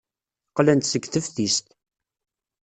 Qqlen-d 0.49 0.81
seg 0.87 1.03
teftist. 1.07 1.67